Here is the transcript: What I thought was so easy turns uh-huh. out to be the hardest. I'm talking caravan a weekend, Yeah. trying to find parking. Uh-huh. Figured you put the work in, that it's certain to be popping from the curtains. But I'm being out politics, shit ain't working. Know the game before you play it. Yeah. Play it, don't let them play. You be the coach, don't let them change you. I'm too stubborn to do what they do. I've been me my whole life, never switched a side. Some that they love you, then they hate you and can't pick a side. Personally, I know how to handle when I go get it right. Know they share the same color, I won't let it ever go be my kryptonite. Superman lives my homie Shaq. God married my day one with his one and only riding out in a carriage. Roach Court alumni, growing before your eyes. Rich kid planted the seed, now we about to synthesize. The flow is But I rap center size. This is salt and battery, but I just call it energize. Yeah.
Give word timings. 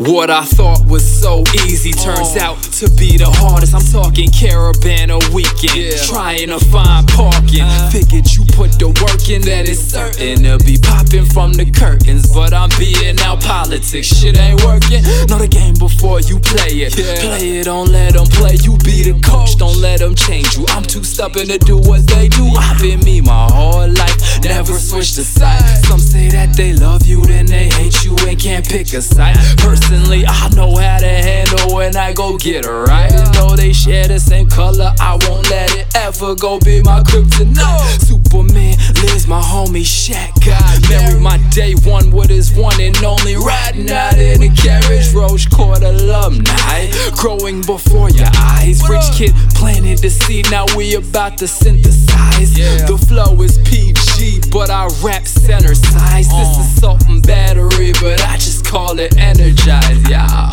What 0.00 0.30
I 0.30 0.46
thought 0.46 0.86
was 0.86 1.04
so 1.04 1.44
easy 1.68 1.92
turns 1.92 2.32
uh-huh. 2.32 2.56
out 2.56 2.62
to 2.80 2.88
be 2.96 3.18
the 3.18 3.28
hardest. 3.28 3.74
I'm 3.74 3.84
talking 3.84 4.30
caravan 4.32 5.10
a 5.10 5.20
weekend, 5.28 5.76
Yeah. 5.76 6.00
trying 6.08 6.48
to 6.48 6.58
find 6.72 7.06
parking. 7.08 7.60
Uh-huh. 7.60 7.90
Figured 7.90 8.24
you 8.32 8.48
put 8.56 8.80
the 8.80 8.88
work 8.88 9.28
in, 9.28 9.44
that 9.44 9.68
it's 9.68 9.84
certain 9.92 10.40
to 10.48 10.56
be 10.64 10.80
popping 10.80 11.26
from 11.26 11.52
the 11.52 11.68
curtains. 11.68 12.32
But 12.32 12.54
I'm 12.56 12.72
being 12.80 13.20
out 13.20 13.44
politics, 13.44 14.08
shit 14.08 14.40
ain't 14.40 14.64
working. 14.64 15.04
Know 15.28 15.36
the 15.36 15.52
game 15.52 15.76
before 15.76 16.24
you 16.24 16.40
play 16.40 16.80
it. 16.80 16.96
Yeah. 16.96 17.20
Play 17.20 17.60
it, 17.60 17.64
don't 17.68 17.92
let 17.92 18.14
them 18.16 18.24
play. 18.24 18.56
You 18.56 18.80
be 18.80 19.04
the 19.04 19.20
coach, 19.20 19.60
don't 19.60 19.76
let 19.84 20.00
them 20.00 20.14
change 20.14 20.56
you. 20.56 20.64
I'm 20.72 20.82
too 20.82 21.04
stubborn 21.04 21.52
to 21.52 21.58
do 21.58 21.76
what 21.76 22.08
they 22.08 22.32
do. 22.32 22.48
I've 22.56 22.80
been 22.80 23.04
me 23.04 23.20
my 23.20 23.52
whole 23.52 23.84
life, 23.84 24.16
never 24.40 24.72
switched 24.80 25.20
a 25.20 25.28
side. 25.28 25.84
Some 25.84 26.00
that 26.40 26.56
they 26.56 26.72
love 26.72 27.06
you, 27.06 27.22
then 27.26 27.46
they 27.46 27.68
hate 27.68 28.02
you 28.04 28.16
and 28.26 28.38
can't 28.38 28.66
pick 28.66 28.92
a 28.94 29.02
side. 29.02 29.36
Personally, 29.58 30.24
I 30.26 30.48
know 30.50 30.74
how 30.76 30.98
to 30.98 31.06
handle 31.06 31.74
when 31.74 31.96
I 31.96 32.12
go 32.12 32.38
get 32.38 32.64
it 32.64 32.70
right. 32.70 33.12
Know 33.34 33.56
they 33.56 33.72
share 33.72 34.08
the 34.08 34.18
same 34.18 34.48
color, 34.48 34.92
I 34.98 35.18
won't 35.26 35.50
let 35.50 35.74
it 35.76 35.86
ever 35.94 36.34
go 36.34 36.58
be 36.60 36.82
my 36.82 37.02
kryptonite. 37.02 38.00
Superman 38.00 38.76
lives 39.04 39.26
my 39.26 39.40
homie 39.40 39.84
Shaq. 39.84 40.32
God 40.44 40.88
married 40.88 41.20
my 41.20 41.36
day 41.50 41.74
one 41.84 42.10
with 42.10 42.30
his 42.30 42.54
one 42.56 42.80
and 42.80 42.96
only 43.04 43.36
riding 43.36 43.90
out 43.90 44.16
in 44.16 44.42
a 44.42 44.50
carriage. 44.54 45.12
Roach 45.12 45.50
Court 45.50 45.82
alumni, 45.82 46.90
growing 47.16 47.60
before 47.62 48.10
your 48.10 48.32
eyes. 48.38 48.80
Rich 48.88 49.12
kid 49.12 49.32
planted 49.54 49.98
the 49.98 50.10
seed, 50.10 50.50
now 50.50 50.64
we 50.76 50.94
about 50.94 51.36
to 51.38 51.46
synthesize. 51.46 52.54
The 52.54 52.96
flow 53.08 53.40
is 53.42 53.58
But 54.50 54.68
I 54.68 54.86
rap 55.02 55.26
center 55.26 55.74
size. 55.74 56.28
This 56.28 56.58
is 56.58 56.80
salt 56.80 57.06
and 57.08 57.26
battery, 57.26 57.92
but 58.02 58.20
I 58.26 58.36
just 58.36 58.66
call 58.66 58.98
it 58.98 59.16
energize. 59.16 60.08
Yeah. 60.10 60.50